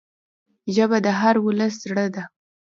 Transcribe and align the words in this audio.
ژبه 0.75 0.97
د 1.05 1.07
هر 1.19 1.35
ولس 1.45 1.73
زړه 1.83 2.05
ده 2.13 2.23